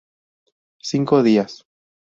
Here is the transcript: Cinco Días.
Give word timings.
Cinco 0.89 1.21
Días. 1.21 1.63